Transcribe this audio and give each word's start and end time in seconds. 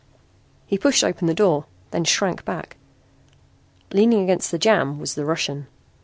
He 0.65 0.79
pushed 0.79 1.03
open 1.03 1.27
the 1.27 1.35
door, 1.35 1.65
then 1.91 2.05
shrank 2.05 2.43
back. 2.43 2.75
Leaning 3.91 4.23
against 4.23 4.49
the 4.49 4.57
jamb 4.57 4.97
was 4.99 5.13
the 5.13 5.25
Russian. 5.25 5.67